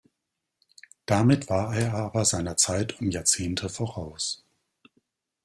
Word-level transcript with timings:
Damit 1.05 1.47
war 1.47 1.75
er 1.75 1.93
aber 1.93 2.25
seiner 2.25 2.57
Zeit 2.57 2.99
um 2.99 3.11
Jahrzehnte 3.11 3.69
voraus. 3.69 4.43